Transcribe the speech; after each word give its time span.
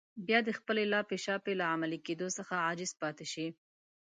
بيا 0.27 0.39
د 0.47 0.49
خپلې 0.59 0.83
لاپې 0.93 1.17
شاپې 1.25 1.53
له 1.59 1.65
عملي 1.73 1.99
کېدو 2.07 2.27
څخه 2.37 2.53
عاجز 2.65 2.91
پاتې 3.01 3.25
شي. 3.33 3.47